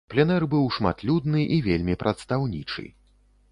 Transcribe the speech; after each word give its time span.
Пленэр 0.11 0.45
быў 0.53 0.63
шматлюдны 0.77 1.45
і 1.57 1.61
вельмі 1.69 1.99
прадстаўнічы. 2.07 2.89